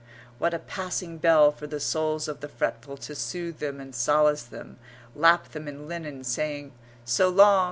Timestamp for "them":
3.59-3.79, 4.41-4.79, 5.49-5.67